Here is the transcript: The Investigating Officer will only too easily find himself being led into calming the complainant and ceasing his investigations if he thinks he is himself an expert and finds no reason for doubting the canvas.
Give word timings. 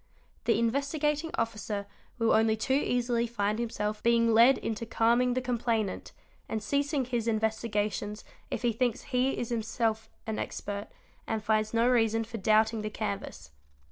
The 0.45 0.57
Investigating 0.57 1.29
Officer 1.35 1.85
will 2.17 2.31
only 2.31 2.57
too 2.57 2.73
easily 2.73 3.27
find 3.27 3.59
himself 3.59 4.01
being 4.01 4.33
led 4.33 4.57
into 4.57 4.83
calming 4.83 5.35
the 5.35 5.41
complainant 5.41 6.11
and 6.49 6.63
ceasing 6.63 7.05
his 7.05 7.27
investigations 7.27 8.23
if 8.49 8.63
he 8.63 8.73
thinks 8.73 9.03
he 9.03 9.37
is 9.37 9.49
himself 9.49 10.09
an 10.25 10.39
expert 10.39 10.87
and 11.27 11.43
finds 11.43 11.71
no 11.71 11.87
reason 11.87 12.23
for 12.23 12.39
doubting 12.39 12.81
the 12.81 12.89
canvas. 12.89 13.51